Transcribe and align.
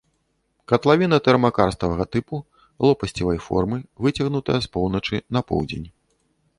Катлавіна 0.71 1.19
тэрмакарставага 1.27 2.07
тыпу, 2.13 2.35
лопасцевай 2.87 3.39
формы, 3.47 3.77
выцягнутая 4.07 4.59
з 4.69 4.75
поўначы 4.75 5.25
на 5.37 5.49
поўдзень. 5.53 5.89